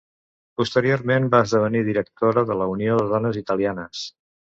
Posteriorment 0.59 1.27
va 1.35 1.41
esdevenir 1.47 1.81
directora 1.89 2.43
de 2.53 2.57
la 2.63 2.67
Unió 2.77 2.97
de 3.01 3.05
Dones 3.13 3.39
Italianes. 3.43 4.03